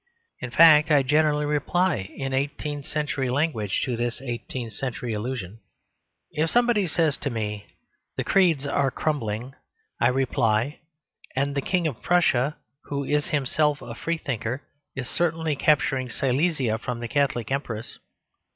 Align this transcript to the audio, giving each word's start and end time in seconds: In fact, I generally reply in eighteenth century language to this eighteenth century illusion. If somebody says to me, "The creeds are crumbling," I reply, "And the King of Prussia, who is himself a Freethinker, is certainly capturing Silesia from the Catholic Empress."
In 0.39 0.49
fact, 0.49 0.89
I 0.89 1.03
generally 1.03 1.45
reply 1.45 2.09
in 2.15 2.33
eighteenth 2.33 2.87
century 2.87 3.29
language 3.29 3.83
to 3.83 3.95
this 3.95 4.19
eighteenth 4.19 4.73
century 4.73 5.13
illusion. 5.13 5.59
If 6.31 6.49
somebody 6.49 6.87
says 6.87 7.17
to 7.17 7.29
me, 7.29 7.67
"The 8.17 8.23
creeds 8.23 8.65
are 8.65 8.89
crumbling," 8.89 9.53
I 9.99 10.09
reply, 10.09 10.79
"And 11.35 11.53
the 11.53 11.61
King 11.61 11.85
of 11.85 12.01
Prussia, 12.01 12.57
who 12.85 13.03
is 13.03 13.27
himself 13.27 13.79
a 13.83 13.93
Freethinker, 13.93 14.63
is 14.95 15.07
certainly 15.07 15.55
capturing 15.55 16.09
Silesia 16.09 16.79
from 16.79 16.99
the 16.99 17.07
Catholic 17.07 17.51
Empress." 17.51 17.99